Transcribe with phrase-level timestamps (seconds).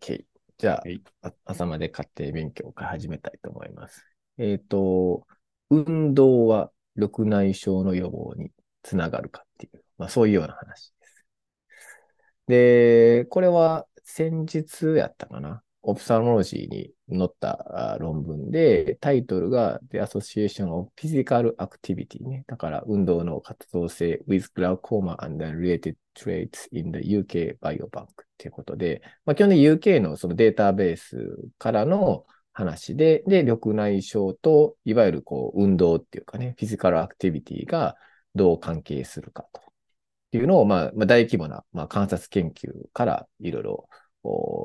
[0.00, 0.24] OK。
[0.58, 4.04] じゃあ、はいあ朝まで家庭勉強から始めたいと思います。
[4.38, 5.26] えっ、と、
[5.70, 8.50] 運動は緑内障の予防に
[8.82, 11.26] つながるかっていう、まあそういうような話です。
[12.46, 15.62] で、これは先日やったかな？
[15.82, 22.44] オプサモロジーに載ったあ論文で、タイトルが The Association of Physical Activity ね。
[22.46, 28.06] だから運動の活動性 with glaucoma and related traits in the UK Biobank
[28.40, 37.96] っていうことで、まあ、基本的に UK のそのデータベースからの話で、で、緑内障と、いわゆるこう運動っていうかね、フィジカルアクティビティが
[38.34, 39.60] どう関係するかと
[40.32, 43.88] いうのを、まあ、まあ、大規模な、まあ、観察研究からいろいろ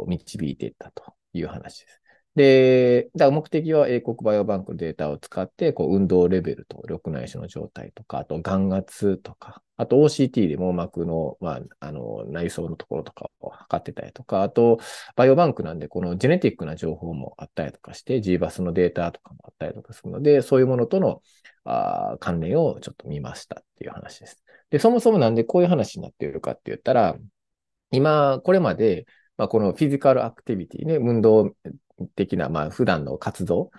[0.08, 2.02] 導いていったという話です。
[2.36, 14.80] で、だから目的は英国バイオバンクのデータを使って、こう運動レベルと緑内障の状態とか、あと眼圧とか、あと OCT で網膜の、まあ、あの内装のところとかを測ってたりとか、あと
[15.16, 21.22] バイオバンクなんで、このジェネティックな情報もあったりとかして、GBAS のデータとかもあったりとかするので、そういうものとの
[21.64, 24.44] あ関連をちょっと見ましたっていう話です。
[24.72, 27.16] で、そもそもなんでこういう話になっているかって言ったら、
[27.92, 29.06] 今、これまで、
[29.38, 31.56] まあ、このフィジカルアクティビティね、運動
[32.16, 33.72] 的な、まあ、普段の活動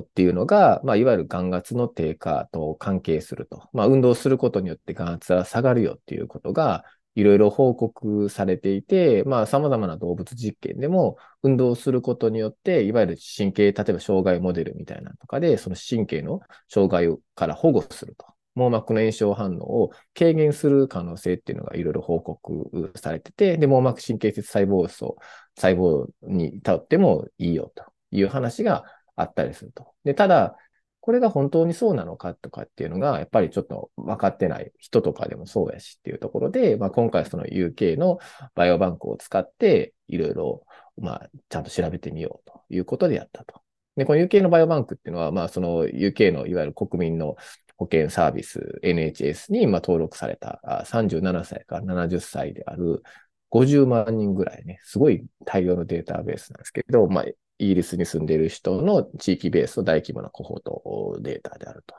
[0.00, 3.68] っていうのが、まあ、いわゆる眼圧の低下と関係すると。
[3.72, 6.84] まあ、運動することによって眼圧は下がるよっていうことが、
[7.14, 18.26] いろいろ報告されていて、まあ、様々な動物実験でも、運動することによって、いわゆる神経、例えば障害モデルみたいなとかで、その神経の障害から保護すると。
[18.54, 25.16] 網膜の炎症反応を軽減する可能性っていうのがいろいろ報告されてて、で、網膜神経節細胞層、
[25.56, 28.84] 細胞にとってもいいよという話が
[29.16, 29.94] あったりすると。
[30.04, 30.56] で、ただ、
[31.00, 38.18] これが本当にそうなのかとかっていうのが、やっぱりちょっと分かってない人とかでもそうやしっていうところで、まあ、今回その UK の
[38.54, 40.66] バイオバンクを使って、いろいろ、
[40.98, 43.62] まあ、ちゃんと調べてみようということでやったと。
[43.96, 47.36] で、この UK のバイオバンクっていうのは、まあ、その UK のいわゆる国民の
[47.80, 53.02] 保険サービス NHS にまあ登録された37歳から70歳である
[53.50, 57.36] 50万人ぐらいね、すごい大量のデータベースなんですけど、まあ、イ
[57.68, 61.96] ギリスに住んでいる人の地域ベースの大規模なコホートデータであると。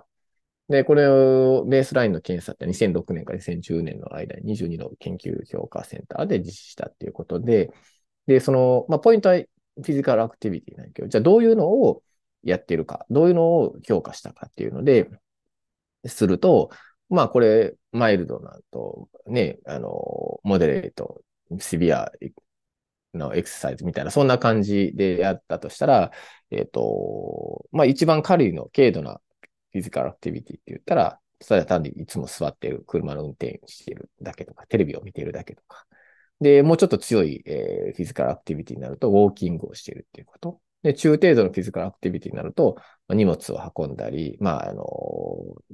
[0.69, 7.71] で、これをベースラインの検査って2006年から2010年の間に22の研究評価センターで実施したっていうことで、
[8.27, 12.03] で、その、まあ、ポイントはフィジカルアクティビティなんだけど、じゃあどういうのを
[12.43, 15.09] やってるか、どういうのを強化したかっていうので、
[16.05, 16.69] すると、
[17.09, 21.21] まあこれ、マイルドなと、ね、あの、モデレート、
[21.59, 22.11] シビア
[23.13, 26.11] のエクササイズみたいな、そんな感じでやったとしたら、
[26.51, 29.21] えっ、と、まあ一番軽いの、軽度な
[29.71, 35.85] フィジカルアクティビティって言ったら、それは単にいつも座ってる、車の運転してるだけとか、テレビを見ているだけとか。
[36.39, 40.61] で、もうちょっと強い、えーフィジカルアクティビティになると、ウォーキングをしているっていうこと。
[40.83, 42.77] で、中程度のフィジカルアクティビティになると、
[43.13, 44.83] 荷物を運んだり、まあ、あの、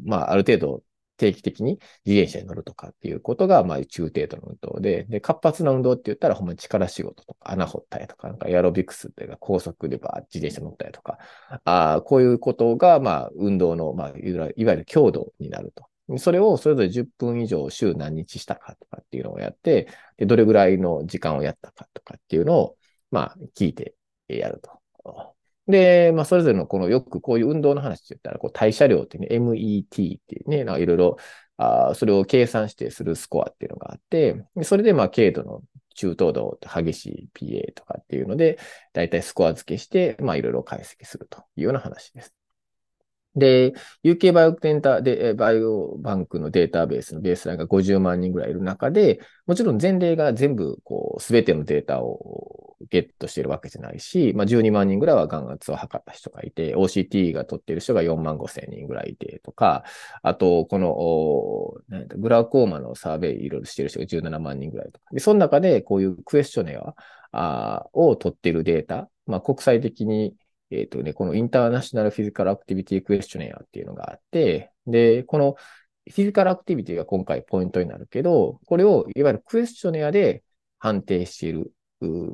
[0.06, 0.84] まあ、ある程度
[1.18, 11.18] 定期的に自転車に乗るとかっていうことが、まあ、中程度の運動で、で、活発な運動って言ったら、ほんまに力仕事とか、穴掘ったりとか、なんかエアロビクスっていうか、高速でバー自転車乗ったりとか、
[11.66, 15.86] あーこういうことが、まあ、運動の、まあ、いわゆるいわゆる強度になると。
[16.20, 22.78] それをそれぞれ10分以上週何日したかとかっていうのをやって、でどれぐらいの時間をやったかとかっていうのを、
[23.12, 23.96] まあ、聞いて
[24.30, 25.37] やると。
[25.68, 31.18] で、まあ、それぞれのこのよくこういう運動の話って言ったら、こう代謝量ってね、MET っていうね、なんかいろいろ、
[31.58, 35.62] ああそれを計算してするスコアっていうのがあって、それでまあ、軽度の
[35.96, 38.60] 中等度、激しい PA とかっていうので、
[38.94, 42.34] だいたいスコア付けして、まあ、いろいろ解析するというような話です。
[43.38, 59.84] で、UK バイオテンターで、バイオバンクのデータベースのベースラインが50万人ぐらいいる中で、もちろん前例が全部、こう、すべてのデータをゲットしているわけじゃないし、まあ、12万人ぐらいは眼圧を測った人がいて、OCT が取っている人が4万5千人ぐらいいてとか、
[60.24, 65.06] あと、この、グラコーマのサーベイいろいろしている人が17万人ぐらいとか。
[65.12, 66.80] で、その中でこういうクエスチョネ
[67.32, 70.36] アを取っているデータ、まあ、国際的に
[70.72, 75.56] えっ、とね、このインターナショナルフィジカルアクティビティクエスチョネアっていうのがあって、で、この
[76.10, 80.44] フィジカルアクティビティが今回ポイントになるけど、これをいわゆるクエスチョネアで
[80.80, 81.74] 判定している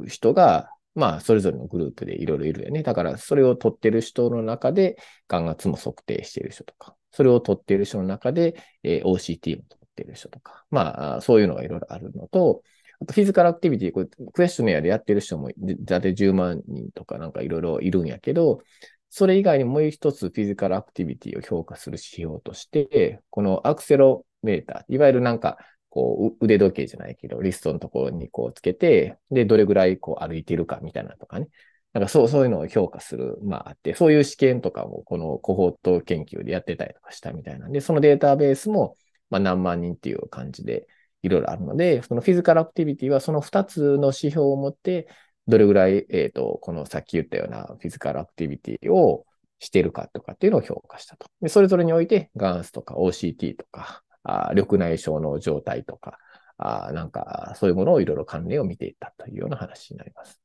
[0.08, 2.84] 人が、まあ、それぞれのグループでいろいろいるよね。
[2.84, 4.98] だから、それを取ってる人の中で、
[5.28, 12.62] 眼圧も測定している人とか、それを取っている人の中で、えー OCT も取っている人とか、まあ、そういうのがいろいろあるのと、
[13.04, 18.62] あとフィジカルアクティビティ、これクエスチョネアでやってる人も、だいたい10万人とかなんかいろいろいるんやけど、
[19.10, 25.58] それ以外にもう一つフィジカルアクティビティを評価する指標として、このアクセロメーター、いわゆるなんか
[25.94, 31.50] こう、腕時計じゃないけど、リストのところにこうつけて、で、どれぐらいこう歩いてるかみたいなとかね。
[31.94, 38.98] なんかそう、そういうのを評価する、まああって、そういう試験とかもこのコホート研究でやってたりとかしたみたいなんで、そのデータベースも、
[39.30, 40.88] まあ何万人っていう感じで
[41.24, 45.08] いろいろあるので、そのフィズカルアクティビティはその2つの指標を持って、
[45.48, 49.26] どれぐらい、えっ、ー、と、このさっき言ったようなフィズカルアクティビティを
[49.60, 51.28] してるかとかっていうのを評価したと。
[51.42, 56.18] でそれぞれにおいて、ガンスとか OCT とか、あ緑内障の状態とか、
[56.58, 60.43] あなんか、そういうものをいろいろ関連を見ていったというような話になります。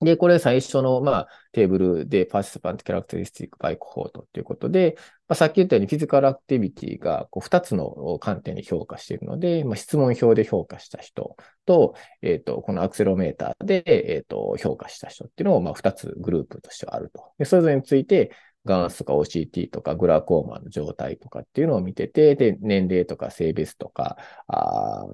[0.00, 4.94] で、これ最初の、まあ、テーブルで、パーシスパントキャラクタリスティックバイコホートということで、
[5.26, 11.36] まあ、さっき言ったようにフィジカルアクティビティがこう2つの観点で評価しているので、まあ、質問表で評価した人
[11.66, 17.32] と、えっ、ー、と、このアクセロメーターで、えっ、ー、と、評価した人っていうのを、まあ、2つグループとしてはあると。
[17.38, 18.30] で、それぞれについて、
[18.64, 25.06] ガンスとか OCT とかグラコーマの状態とかっていうのを見てて、で、年齢とか性別とか、あ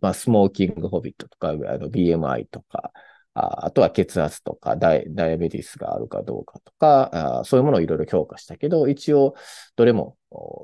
[0.00, 2.92] まあ、スモーキングホビットとか、あの BMI とか、
[3.34, 9.34] ああとは血圧とかダイダイアベティスがあるかどうかとか、あそういうものをいろいろ評価したけど、一応
[9.76, 10.16] どれも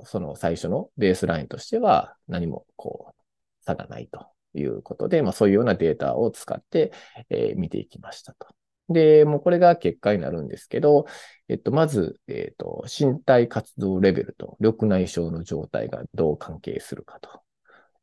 [0.04, 6.92] その最初のベースラインとしては何もこう差がないということで、まあ、そういうようなデータを使って、
[7.28, 8.48] えー、見ていきましたと。
[8.88, 11.06] で、もうこれが結果になるんですけど、
[11.48, 17.42] えっと、まず、えっと、身体活動レベルと緑内障の状態がどう関係するかと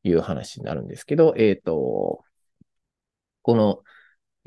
[0.04, 2.24] いう話になるんですけど、えっと、
[3.42, 3.82] この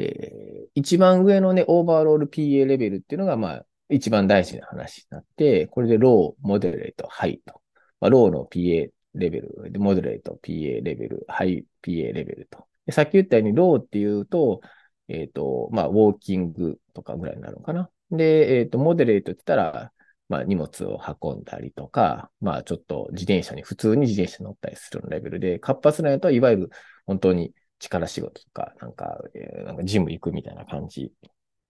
[0.01, 7.61] えー、一番上のね、オーバーロール PA レベルっていうのが、まあ、一番大事な話になって、これで low、moderate、high と。
[8.01, 12.67] まあ、ローの PA レベル、モデレート、PA レベル、ハイ PA レベルと。
[12.87, 14.61] でさっき言ったように、ローっていうと、
[15.09, 17.91] えっ、ー、と、まあ、ウォーキングとかぐらいになるのかな。
[18.11, 19.93] で、えっ、ー、と、モデレートって言ったら、
[20.29, 26.71] まあ、荷物を運んだりとか、まあ、ちょっと自転車に、普通に自転車乗ったりするレベルで、活発なやつは、いわゆる
[27.07, 31.13] 本当に力仕事とか、なんか、え、なんかジム行くみたいな感じ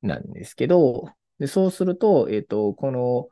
[0.02, 1.08] なんですけど、
[1.38, 3.28] でそうすると、えっ、ー、と、この、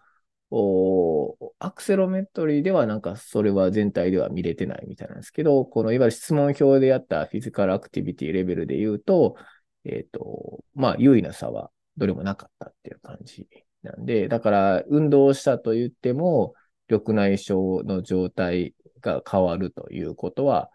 [0.50, 9.36] おアクセロメトリーではなんかそれは全体では見れてないみたいなんですけど、このいわゆる質問表でやったフィジカルアクティビティレベルで言うと、
[9.84, 13.46] えっ、ー、と、まあ優位な差はどれもなかったっていう感じ
[13.82, 16.54] なんで、だから運動したと言っても、
[16.88, 20.70] 緑内障の状態が変わるということは、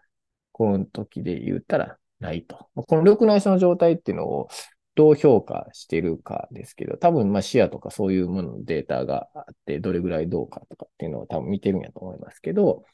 [0.54, 2.68] この時で言ったらないと。
[2.74, 4.48] この緑内障の状態っていうのを
[4.94, 12.84] どう評価してるかですけど、多分まあ視野とかそういうもののデータがあって、どれぐらいどうかとかっていうのを多分見てるんやと思いますけど、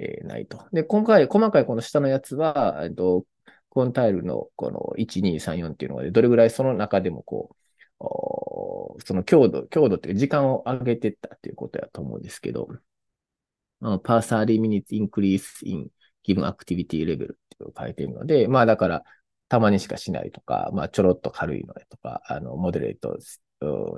[0.00, 0.66] えー、ないと。
[0.72, 3.24] で、今回、細かいこの下のやつは、えっと、
[3.68, 7.54] コンタイルのこの1、2、3、4っていうのが、どれぐらいその中でもこ
[8.00, 12.68] う、その強度、強度っていう時間を上げてったっていうことやと思うんですけど、
[13.80, 15.88] パーサーリミニッツインクリースイン
[16.26, 17.26] given activity level ってい
[17.60, 19.04] うのを書いているので、まあだから、
[19.48, 23.18] たまにしかしないとか、まあちょろっと軽いのとか、あの、モデレート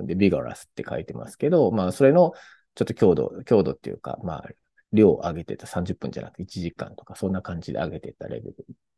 [0.05, 2.33] でビガラスって書いてますけど、まあそれの
[2.75, 4.49] ちょっと強度、強度っていうか、まあ
[4.93, 8.55] 量を上げてた30分じゃなくて1時間とか、そんな感じで上げてたレベル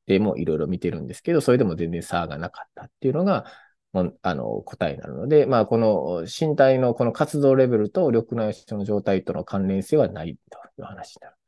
[0.07, 3.45] でもいろいろ見てるんですけど、それでも全然差がなかったっていうのが、
[4.21, 11.38] あの、答えになるので、まあ、この身体のこの活動レベルと緑内障の状態との関連性はないという話になる。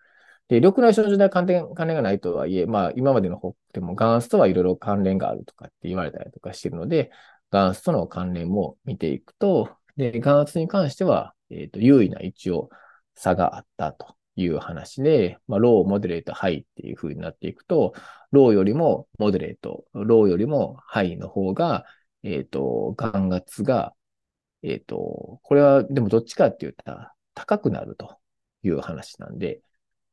[0.51, 7.10] で、緑内障の自体関連関連がないとはいえ、まあ、今までの方でも眼圧とはいろいろ関連があるとかって言われたりとかしてるので、
[7.51, 12.70] 眼圧との関連も見ていくと、で、眼圧に関しては、えっ、ー、と、有意な一応
[13.15, 17.93] 差があったという話で、まあ、 low、moderate、high っていう風になっていくと、
[18.32, 21.86] low よりも moderate、low よりも high の方が、
[22.24, 23.93] えっ、ー、と、眼圧が、
[24.63, 28.17] えっ、ー、と、これはでもどっちかって言ったら高くなると
[28.63, 29.62] いう話なんで、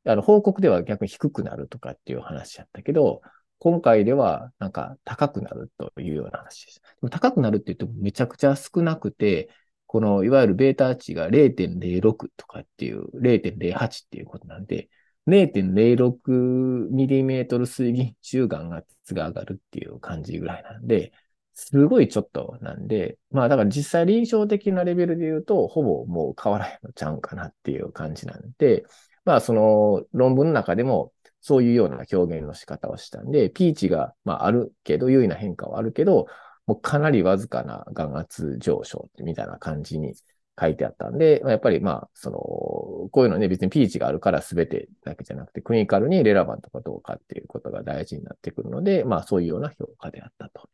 [0.09, 3.21] あの、報告では逆に低くなるとかっていう話やったけど、
[3.59, 6.81] 今回ではなんか高くなるというような話です。
[6.81, 9.51] でも高くなるって言ってもめちゃくちゃ少なくて、
[9.87, 14.89] このいわゆるベータ値が0.06とかっていう0.08っていうことなんで、
[15.27, 21.13] 0.06ミリメートル水銀中眼圧が上がるっていう感じぐらいなんで、
[21.55, 28.85] すごいちょっとなんで、まあだから実際臨床的なレベルで言うと、ほぼもう変わらへんのちゃうかなっていう感じなんで、
[29.25, 36.27] まあ、その論文の中でも、そういうような表現の仕方をしたんで、ピーチが、まあ、あるけど、優位な変化はあるけど、
[36.67, 40.15] もうかなりわずかな眼圧上昇みたいな感じに
[40.61, 50.69] 書いてあったんで、まやっぱりまあ、その、こういうのね、別にピーチがあるから全てだけじゃなくて、クリニカルにレラバントかどうかっていうことが大事になってくるので、まあ、そういうような評価であったと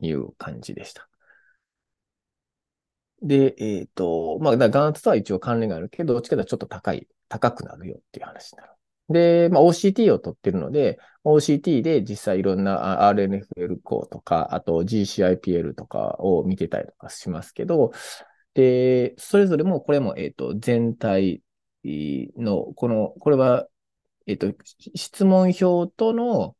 [0.00, 1.08] いう感じでした。
[3.22, 8.72] で、えっ、ー、と、まあ、眼圧とは一応関連があるけど、どっちかというとちょっと高い高くなるよっていう話になる。
[9.08, 17.92] で、まあ、OCT を取ってるので、OCT で実際いろんな RNFL 項とか、あと GCIPL とかを見てたりとかしますけど、
[18.54, 21.42] で、それぞれも、これも、えっ、と、全体
[21.84, 23.66] の、この、これは、
[24.26, 24.52] えっ、と、
[24.94, 26.56] 質問票との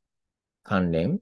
[0.62, 1.21] 関連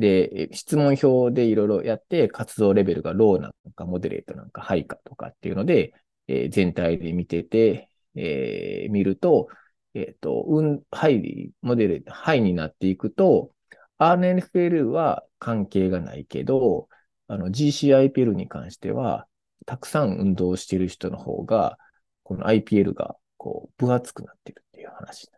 [0.00, 5.92] で、質問票でいろいろやって、活動レベルがローなのか、モデレートなのか、ハイかとかっていうので、
[6.28, 9.48] えー、全体で見てて、えー、見ると、
[9.94, 13.52] えっ、ー、と、うん、ハイ、モデル、ハイになっていくと、
[13.98, 16.88] RNFL は関係がないけど、
[17.28, 19.26] あの GCIPL に関しては、
[19.66, 21.78] たくさん運動してる人の方が、
[22.22, 25.30] この IPL がこう分厚くなってるっていう話。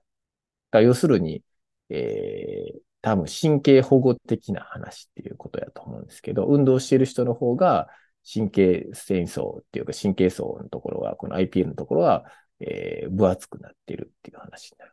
[0.70, 1.42] だ要するに、
[1.90, 7.88] えー、多分神経保護的な話っていうことやと思うんですけど、運動してる人の方が
[8.32, 12.24] 神経繊維層っていうか神経層のところは、この IPL のところは、
[12.60, 14.92] えー、分厚くなってるっていう話になる。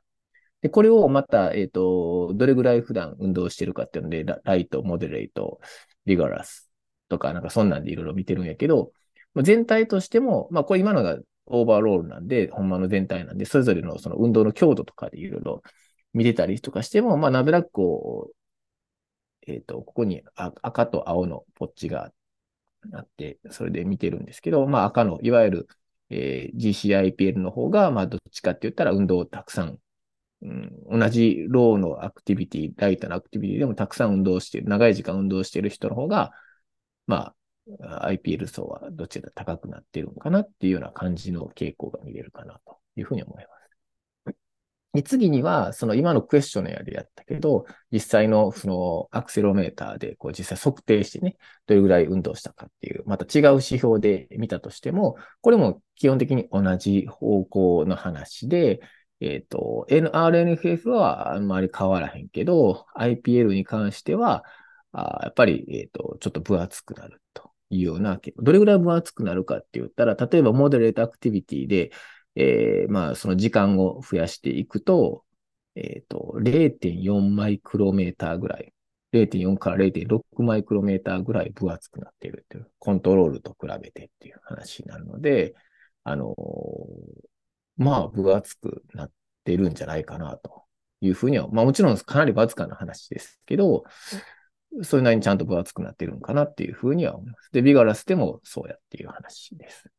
[0.61, 5.61] で、これをまた、えっ、ー、と、どれぐらい普段運動してるかっていうので、ライト、モデレート、
[6.05, 6.69] ビガラス
[7.07, 8.91] とか、なんかそんなんでいろいろ見てるんやけど、
[9.41, 15.61] 全体としても、まあこれ今のがoverall なんで、ほんまの全体なんで、それぞれのその運動の強度とかでいろいろ
[16.13, 18.35] 見てたりとかしても、まあなんとなくこう、
[19.47, 22.11] えっ、ー、と、ここに赤と青のポッチが
[22.93, 25.67] あって、それで見てるんですけど、まあ赤の、いわゆる、
[26.09, 29.79] えー、GCIPL の方が、まあどっちかって言ったら運動をたくさん、
[30.41, 36.31] うん、同じ low の activity、light の activity でもたくさん運動してる、長い時間運動している人の方が、
[37.07, 37.35] まあ、
[38.07, 43.58] IPL 層はどちら高くなってるのかなっていうような感じの傾向が見れるかなというふうに思います。
[44.93, 58.79] で次には、その今のクエスチョンやでやったけど、実際のそのアクセロメーターでこう実際測定してね、どれぐらい運動したかっていう、また違う指標で見たとしても、これも基本的に同じ方向の話で、
[59.21, 64.43] えっ、ー、と、NRNFF はあんまり変わらへんけど、IPL に関しては、
[64.91, 71.91] あやっぱり、えっ、ー、と、ちょっと分厚くなるというような、どれぐらい分厚くなるかって言ったら、例えば moderate activity で、
[72.39, 75.25] えー、まあ、その時間を増やしていくと、
[75.75, 78.73] えっ、ー、と、0.4マイクロメーターぐらい、
[79.11, 85.53] 0.4から0.6マイクロメーターぐらい分厚くなっているという、コントロールと比べてっていう話になるので、
[86.05, 89.11] あのー、まあ、分厚くなっ
[89.43, 90.63] てるんじゃないかなと
[91.01, 93.83] いうふうには、まあもちろんかなりわずかな話ですけど、
[94.83, 97.51] それなりにちゃんと分厚くなってるのかなっていうふうには思います。
[97.51, 99.89] で、ビガラスでもそうやっていう話です。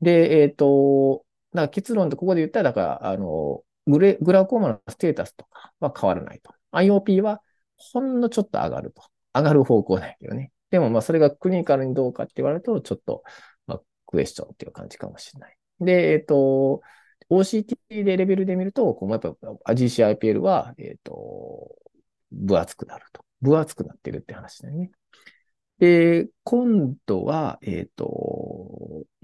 [0.00, 6.52] で、えっ、ー、と、だか結論でここで言ったら、だから、あの、グレ、グラコーマのステータスとかは変わらないと。
[6.72, 7.40] IOP は
[7.76, 9.02] ほんのちょっと上がると。
[9.34, 10.52] 上がる方向だけどね。
[10.70, 13.22] でも、まあ、それがクリニカルにどうかって言われると、ちょっと、
[13.66, 15.56] まあ、クエスチョンっていう感じかもしれない。
[15.80, 16.80] で、えっ、ー、と、
[17.30, 21.76] OCT でレベルで見ると、こうやっぱ GCIPL は、えっ、ー、と、
[22.32, 23.24] 分厚くなると。
[23.42, 24.90] 分厚くなってるって話だよね。
[25.78, 28.06] で、今度は、えっ、ー、と、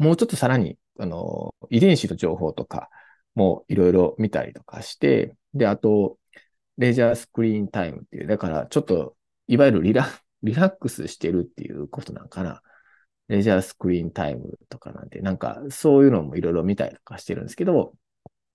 [0.03, 2.91] もうちょっとさらに、あの、遺伝子の情報とか
[3.35, 6.19] もいろいろ見たりとかして、で、あと、
[6.79, 9.17] レジャースクリーンタイムっていう、だからちょっと、
[9.49, 10.07] いわゆるリラ
[10.43, 12.63] リラックスしてるっていうことなんかな。
[13.29, 17.95] leisure screen time とかなんて、なんかそういうのもいろいろ見たりとかしてるんですけど、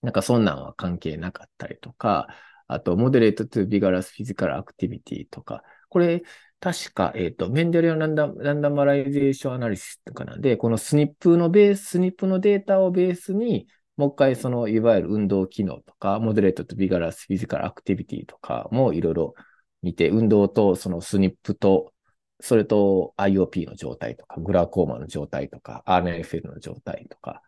[0.02, 2.28] なんかそんなんは関係なかったりとか、
[2.68, 6.24] あと、 moderate to vigorous physical activity とか、これ、
[6.60, 10.36] 確か、えっ、ー、と、 Mendelian ランダ randomization analysis とかな。
[10.36, 19.36] んで、この SNP のベース、 SNP のデータをベースに、もう一回その、いわゆる運動機能とか、 moderate to vigorous physical activity とかもいろいろ
[19.84, 21.94] 見て、運動とそのスニップと、
[22.40, 27.44] それと IOP の状態とか、グラコーマの状態とか、RNFL の状態とか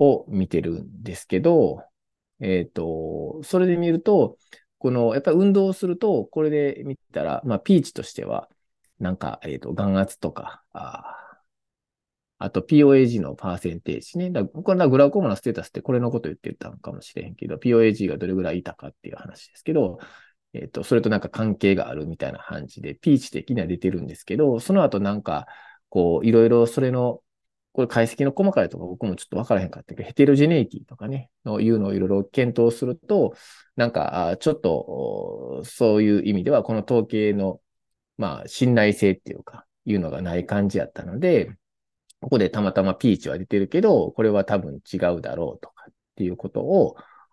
[0.00, 1.84] を見てるんですけど、
[2.40, 4.36] えっ、ー、と、それで見ると、
[4.78, 8.48] この、やっぱり運動をすると、これで見たら、まあ、ピーチとしては、
[8.98, 11.18] なんか、えっ、ー、と、眼圧とか、あ
[12.38, 14.30] あと POAG のパーセンテージね。
[14.30, 19.98] だこれはグラコーマのステータスってこれのこと言ってたのかもしれへんけど、POAG がどれぐらいいたかっていう話ですけど、
[20.54, 25.46] えっ、ー、と、それとなんか関係があるみたいな感じで、ピーチ的には出てるんですけど、その後なんか、
[25.88, 27.22] こう、いろいろそれの
[27.78, 33.34] これ解析の細かいとか僕もちょっとわからへんかったけど、ヘテロジネイティとかね、のいうのをいろいろ検討すると、
[33.76, 37.60] なんか、ちょっと、そういう意味では、この統計の、
[38.16, 41.52] まあ、信頼性っていうか、いうのがない感じやったので、
[42.20, 46.62] ここでたまたまピーチは出てるけど、これは多分違うだろうとかっていうこと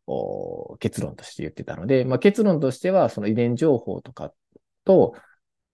[0.06, 4.32] を結論として言ってたので、まあ、結論としては、その遺伝情報とか
[4.84, 5.16] と、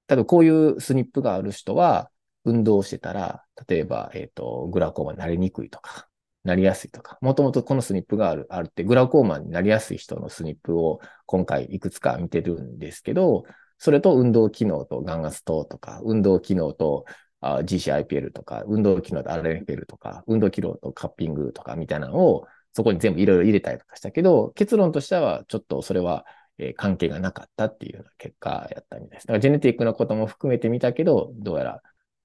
[0.07, 2.09] 例えばこういうスニップがある人は、
[2.43, 6.07] 運動してたら、例えば、えっ、ー、と、グラコーマになりにくいとか、
[6.43, 13.43] なりやすいとか、もともとこのスニップがある、あるって、グラコーマになりやすい人のスニップを今回いくつか見てるんですけど、
[13.77, 17.05] それと運動機能と眼圧等とか、運動機能と
[17.41, 26.25] GCIPL とか、運動機能と RNFL とか、運動機能とカッピングとかみたいなのをそこに全部いろいろ入れたりとかしたけど、結論としてはちょっとそれは
[26.57, 29.27] え関係がなかったっていうような結果やったみたいです。
[29.27, 31.81] だからジェネティックなことも含めてみたけど、どうやら、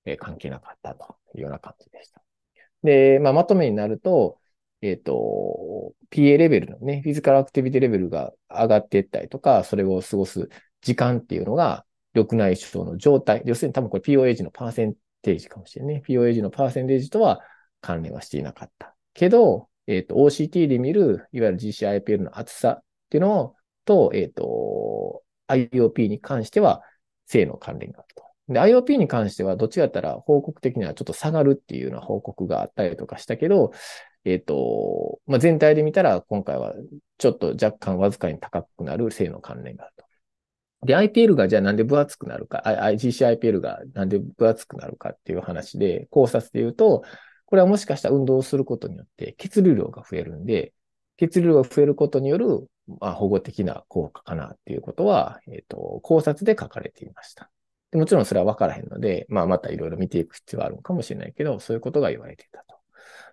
[0.07, 2.23] え関係なかったというような感じでした。
[2.83, 4.39] で、まあ、まとめになると、
[4.81, 10.49] えっ、ー、と、PA レベルのね、フィジカルアクティビティレベルが上がっていったりとか、それを過ごす
[10.81, 11.85] 時間っていうのが、
[12.15, 16.03] 緑内障の状態、要するに多分これ POAG のパーセンテージかもしれないね。
[16.07, 17.41] POAG のパーセンテージとは
[17.81, 18.95] 関連はしていなかった。
[19.13, 26.83] けど、えっ、ー、と、OCT で見る、いわゆる GCIPL の厚さっていうのと、えっ、ー、と、IOP に関しては
[27.27, 28.26] 性の関連があると。
[28.49, 33.73] で、IOP に関してはどっちかったら報告的にはちょっと下がるっていうような報告があったりとかしたけど、
[34.25, 36.75] えっ、ー、と、まあ、全体で見たら今回は
[37.19, 40.07] ちょっと若干わずかに高くなる性の関連があると。
[40.87, 47.03] で、IPL がじゃあなんで分厚くなるか、GCIPL がなんで分厚くなるかっていう話で、考察で言うと、
[47.47, 50.73] これはもしかしたら運動をすることによって血流量が増えるんで、
[51.17, 52.69] 血流量が増えることによる、
[53.01, 57.51] まあ、保護的な効果かなっていうことは、えっ、ー、と、考察で書かれていました。
[57.93, 62.77] もちろんそれは分からへんので、まあ、またいろいろ見ていく必要はあるのかもしれないけど、そういうことが言われていたと。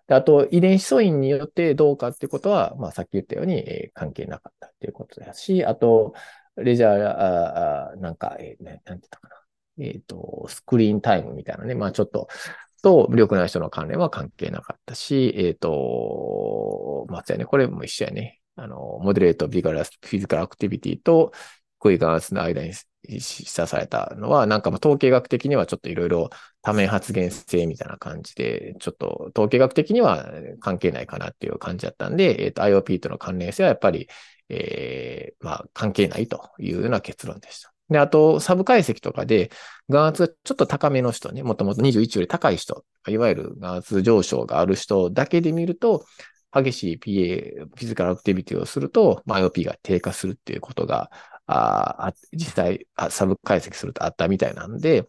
[0.08, 6.14] であと、遺伝子素因によってどうかっていうことは、まあ、さっき言ったように、えー、関係なかったっていうことだし、あと、
[6.58, 9.36] レジャー、あなんか、えー、なんて言ったかな。
[9.80, 12.28] えっ、ー、と、スクリーンタイムみたいなね、まあちょっと、
[12.84, 18.42] と、無力な人の関連は関係なかったし、えっ、ー、と、まあ、やね、これも一緒やね。
[18.56, 21.32] あの、モデレート、ビガラス、フィジカルアクティビティと、
[21.80, 22.74] クイガンスの間に
[23.08, 26.30] 示唆されたのは、なんかま統計学的にはちょっといろいろ
[26.62, 30.30] 多面発言性みたいな感じで、ちょっと統計学的には
[30.60, 34.08] 関係ないかなっていう感じだったんで、えっ、ー、と、IOP との関連性はやっぱり、
[34.50, 37.74] えー、まあ、関係ないというような結論でした。
[37.90, 39.52] で、あと、サブ解析とかで、
[39.90, 46.06] 眼圧がちょっと高めの人ね、もともと21より高い人、いわゆる眼圧上昇がある人だけで見ると、
[46.54, 51.10] 激しい PA、フィジカルアクティビティをすると、マイオピーが低下するっていうことが、
[51.48, 55.08] あ実際あ、サブ解析するとあったみたいなんで、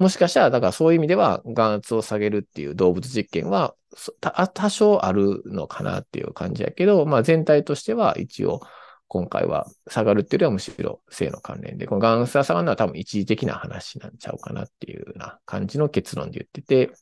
[0.00, 3.74] もしかしたら、だからそういう意味では、眼圧を下げるっていう動物実験は、
[4.54, 8.60] 多少あるのかなっていう感じやけど、まあ全体としては一応、
[9.08, 16.94] 今回は下がるっていうよりはむしろ性の関連で、このガンスが下がるのは多分一時的な話なんちゃうかなっていうような感じの結論で言ってて、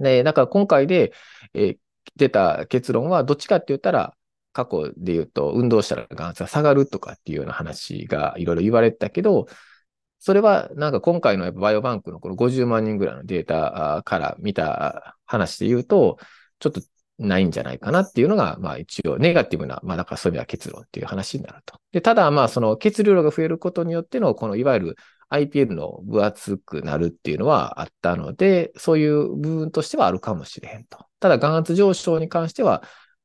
[0.00, 1.12] で、だから今回で、
[1.54, 1.78] えー、
[2.16, 4.14] 出た結論はどっちかって言ったら、
[4.52, 9.46] 過去で言うと運動したら眼圧が下がるとかっていうような話がいろいろ言われてたけど、
[10.18, 16.18] それはなんか今回のバイオバンクのこの50万人ぐらいのデータから見た話で言うと、
[16.58, 16.80] ちょっと
[17.18, 21.76] ないんじゃないかなっていうのが、まあ一応ネガティブな、まあだからそういう意味は結論っていう話になると。
[21.92, 24.96] で、ただまあその血流量が増えることによっての、このいわゆる
[25.30, 31.06] IPL の分厚くなるっていうのはあったので、そういう部分としてはあるかもしれへんと。
[31.20, 32.82] ただ眼圧上昇に関しては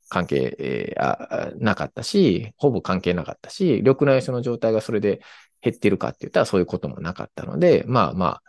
[0.09, 5.21] 関係、えー、なかったし、ほぼ関係なかったし、緑内障の状態がそれで
[5.61, 8.41] 減ってるかって言ったらそういうこともなかったので、まあま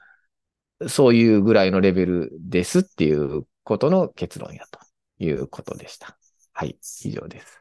[0.80, 4.78] あ、そういうぐらいのレベルですっていうことの結論やと。
[5.18, 6.18] いうことでした。
[6.52, 7.60] はい、以上です。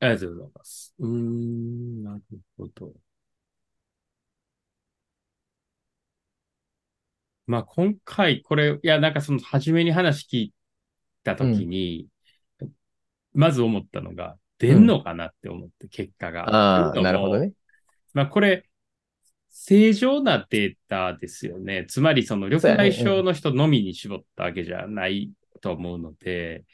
[0.00, 0.94] ありがとうございます。
[0.98, 2.22] うん、なる
[2.56, 2.92] ほど。
[7.46, 10.52] まあ、今回、これ、いや、なんかその、初めに話聞い
[11.24, 12.06] たときに、
[12.60, 12.70] うん、
[13.34, 16.48] まず思ったのが、出んのかなって思って、結果が。
[16.48, 17.52] ああ、なるほどね。
[18.12, 18.68] まあ、これ、
[19.50, 21.86] 正常なデータですよね。
[21.88, 26.64] つまりその緑内障の人のみに絞ったわけじゃないと思うので、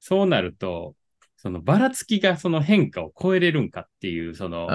[0.00, 0.94] そうなると、
[1.36, 4.68] そのばらつきがその変化を超えれるんかっていう、その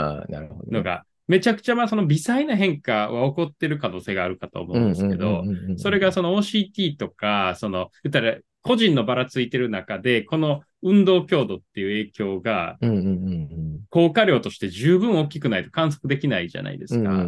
[0.70, 5.44] のが、めちゃくちゃまあその微細な変化は起こってる可能性があるかと思うんですけど、
[5.78, 12.78] それがその OCT とか、その、言ったら個人のばらついてる中で、この運動強度っていう影響が、
[13.90, 17.10] 効果量として十分大きくないと観測できないじゃないですか。
[17.10, 17.24] うんう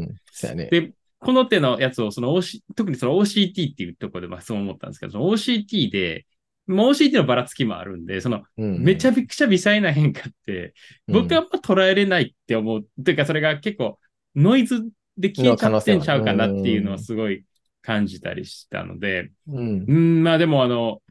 [0.53, 0.57] ん。
[0.57, 6.25] ね、で、この手のやつを、その OC、特にその OCT っていうところでまあそう思ったんですけど、その OCT で、
[6.67, 10.73] もう OCT のばらつきもあるんで、その、めちゃくちゃ微細な変化って、
[11.07, 12.85] 僕はあんま捉えれないって思う。
[13.03, 13.99] というか、それが結構
[14.35, 14.83] ノイズ
[15.17, 17.43] で消えちゃってんちゃうかなっていうのはすごい
[17.81, 21.01] 感じたりしたので、うん、うんまあでもあの、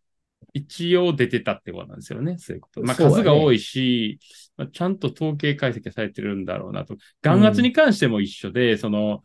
[0.55, 2.37] 一応出てたってことなんですよね。
[2.39, 2.83] そういうこと。
[2.83, 6.97] まあ数が多いし、ね、まあ、ちゃんと統計解析されてるんだろうなと。
[7.23, 9.23] 眼圧に関しても一緒で、うん、その、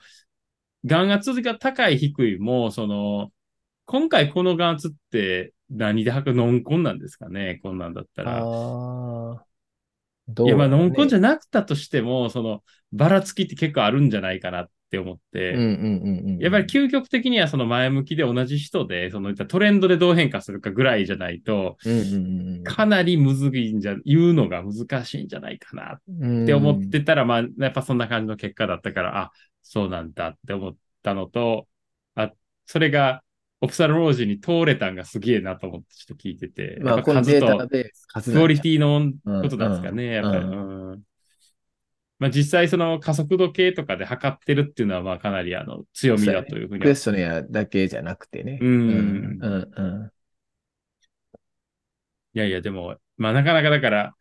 [0.85, 3.31] 眼圧が高い低いも、その、
[3.85, 8.39] 今回この眼圧って何で測る、ノンコンなんですかねこんなんだったら。
[8.39, 9.45] ああ。
[10.29, 15.55] どいや、まあ、ノンコンじゃゃなくたとしても、その、ばらつきって結構あるんじゃないかなって思って。
[16.39, 21.77] やっぱり究極的にはその前向きで同じ人で、そのトレンドでどう変化するかぐらいじゃないと、
[22.63, 26.43] かなりむずいんじゃ、言うのが難しいんじゃないかなうん。
[26.43, 31.67] って思ってたら、まあ、やっぱそんな感じの結果だったから、あ、そうなんだって思ったのと、
[32.15, 32.31] あ、
[32.65, 33.23] それが、
[33.59, 38.75] オプサルロージに通れたんがすげえなと思ってちょっと聞いてて、まあ、このデぱ数とータベース、数クオリティ。
[38.75, 40.45] ィのことなんですかね、うんやっぱり。
[40.45, 41.01] ううん
[42.19, 48.57] まあ実際その加速度計とかで測ってるっていうのはまあかなりあの強みだというふうにはクエスチョネアだけじゃなくてね。
[48.61, 50.11] うんうんうんうん。
[52.33, 54.13] いやいや、でも、まあなかなかだから、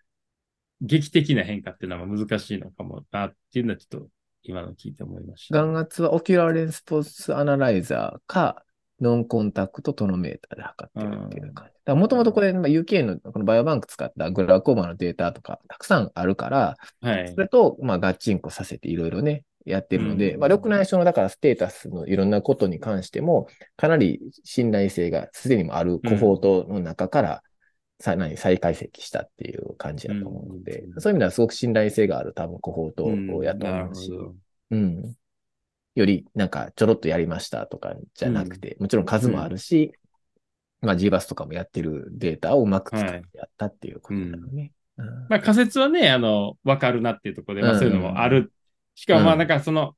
[0.81, 4.09] 劇的な変化っていうのは難しいのかもなっていうのはちょっと
[4.43, 5.63] 今の聞いて思いました。
[5.63, 8.65] 眼圧は ocular response analyzer か、
[9.01, 11.73] non-contact tonometer で測ってるっていう感じ。
[11.85, 17.41] だもともとこれ、まあ UK のこのバイオバンク使った glaucoma のデータとかたくさんあるから、はいそ。
[17.41, 27.43] れと、まあ、ガッチンコさせていろいろね、やってるので、うんまあ、緑内障の、だからステータスのいろんなことに関しても、かなり信頼性がすでにもある cohort の中から、
[27.99, 34.13] さ何再解析したっていう感じだと思うので、うんそういう意味ではすごく信頼性がある多分コフォートをやとなる思うし。
[34.71, 35.15] うん。
[35.97, 39.93] よりなんかちょろっとやりましたとかじゃなくて、もちろん数もあるし、
[40.83, 44.73] まあ GBAS とかもやってるデータをうまく使ってやったっていうことだよね。
[44.99, 45.07] うん。
[45.29, 48.53] まあ仮説はね、あの、わかるなっていうところで、まあうんそういうのもある。
[48.95, 49.33] しかもまうん。
[49.35, 49.95] あなんかその、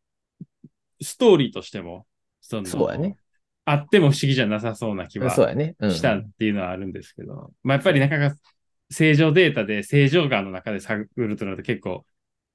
[1.03, 2.07] ストーリーとしても、
[2.41, 3.17] その、そうやね。
[3.65, 5.37] あっても不思議じゃなさそうな気はし
[6.01, 8.37] たっていうのはあるんですけど、まあやっぱりなかなか
[8.91, 12.07] 正常データで正常眼の中で探るとなると結構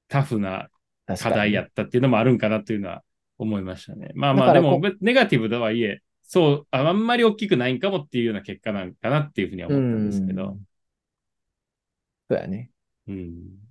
[0.08, 0.70] タフな
[1.06, 3.02] 課題やったっていうのもあるんかなというのは
[3.38, 4.10] 思いましたね。
[4.14, 10.58] まあまあでもネガティブとはいえ、そう、ああんまり大きくないんかもっていうような結果なんかなっていうふうには思ったんですけど。
[12.30, 12.70] そうやね。
[13.06, 13.64] うん。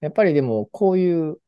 [0.00, 1.38] やっぱりでも、こういう、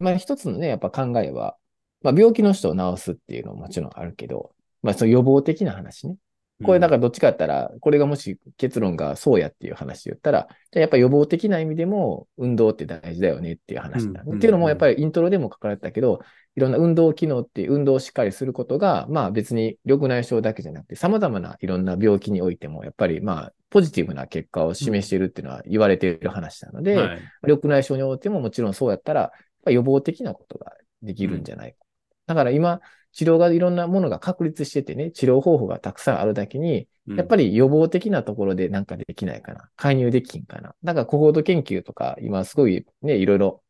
[0.00, 1.56] 今一つのね、やっぱ考えは、
[2.02, 6.16] まあ病気の人を治すっていうのももちろんあるけど、まあその予防的な話ね。
[6.64, 16.20] これだからどっちかやったら、これがもし結論がそうやっていう話で言ったら、じゃあやっぱ予防的な意味でも運動って大事だよねっていう話だ、うんっていうのもやっぱりイントロでも書かれてたけど、
[16.56, 27.20] いろんな運動機能っていう運動をしっかりすることが、まあ別に緑内障だけじゃなくて、様々ないろんな病気においても、やっぱりまあポジティブな結果を示しているっていうのは言われている話なので、はい。
[27.44, 29.32] 緑内障においてももちろんそうやったら、
[29.66, 31.78] 予防的なことができるんじゃないか。
[32.26, 32.80] だから今、
[33.12, 39.70] 治療がいろんなものが確立しててね、治療方法がたくさんあるだけに、やっぱり、り予防的なところでなんかできないかな。
[39.76, 40.74] 介入できんかな。
[40.84, 43.62] だから、コホート研究とか、今すごいね、いろいろ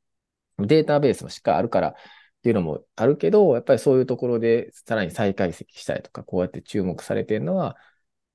[0.59, 1.95] データベースもしっかりあるからっ
[2.43, 7.77] ていうのもあるけど、やっぱりそういうところでさらに再解析したりとか、こうやって注目されているのは、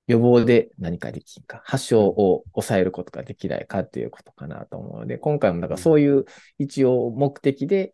[0.08, 6.26] 予防で何かできんか、発症を抑えることができないかっていうことかなと思うので、今回もだからそういう
[6.60, 7.94] 一応目的で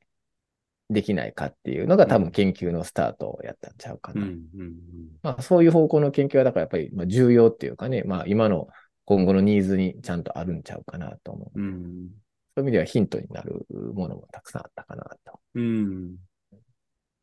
[0.89, 4.23] できないかっていうのが多分研究のスタートをやったんちゃうかな。
[4.23, 4.73] うんうん
[5.21, 8.67] まあそういう方向の研究はだからやっぱりまあ重要っていうかね、まあ今の
[9.06, 11.60] 今後のニーズにちゃんとあるんちゃうかなと思う。
[11.60, 12.10] うんうん
[12.56, 15.39] そういう意味ではヒントになるものもたくさんあったかなと。
[15.56, 16.17] うん。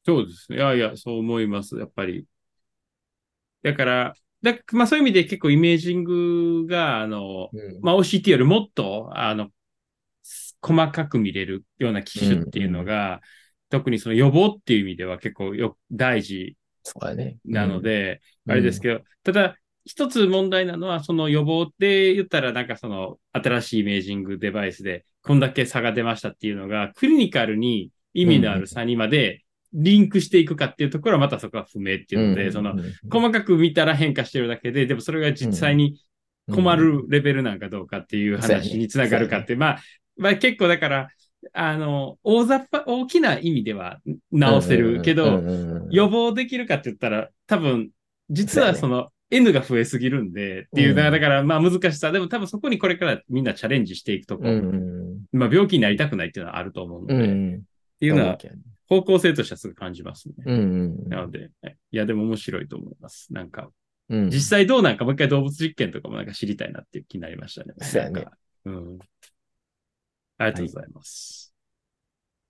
[0.04, 0.58] そうですね。
[0.58, 1.76] いやいや、そう思います。
[1.76, 2.26] やっぱり。
[3.62, 9.50] だから、だまあそういう意味で結構イメージングが、あの、うんまあ OCT よりもっと、あの、
[10.62, 13.20] 細かく見れるような機種っていうのが、
[13.70, 16.56] 特にその予防っていう意味では結構よ大事。
[17.44, 18.52] なので、うん。
[18.52, 32.74] あれですけど、ただ、一つ問題なのは、その予防って言ったら、なんかその新しいイメージングデバイスで、こんだけ差が出ましたっていうのが、クリニカルに意味のある差にまでリンクしていくかっていうところは、またそこは不明っていうので、その、
[33.10, 36.00] 細かく見たら変化してるだけで、でもそれが実際に
[36.52, 39.78] 困るレベルなんかどうかっていう話につながるかって、まあ、
[40.16, 41.08] まあ結構だから、
[41.52, 45.42] あの、大雑把、大きな意味では直せるけど、
[45.90, 47.90] 予防できるかって言ったら、多分、
[48.30, 50.96] 実はその N が増えすぎるんでっていう、うん。
[50.96, 57.62] だからまあ難しさ、でも多分そこにこれからみんなチャレンジしていくとこ、うんまあ病気になりたくないっていうのはあると思うので、っん
[57.98, 58.38] ていうのは
[58.88, 60.34] 方向性としてはすぐ感じますね。
[61.08, 61.50] なので、
[61.90, 63.32] いやでも面白いと思います。
[63.32, 63.70] なんか、
[64.08, 64.30] うん。
[64.30, 67.74] 実際どうなんかもう一回動物実験とかもなんか知りたいなっていう気になりましたね。
[67.80, 68.26] そうやね。
[68.64, 68.98] うん。
[70.38, 71.45] ありがとうございます。